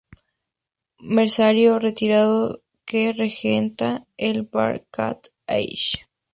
Mercenario 1.03 1.77
retirado 1.77 2.63
que 2.85 3.13
regenta 3.13 4.07
el 4.17 4.41
bar 4.41 4.83
Cat's 4.89 5.35
Eyes. 5.45 5.91